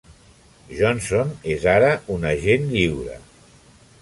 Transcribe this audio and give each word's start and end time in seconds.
Johnson 0.79 1.35
és 1.57 1.67
ara 1.75 1.93
un 2.17 2.27
agent 2.31 2.67
lliure. 2.73 3.21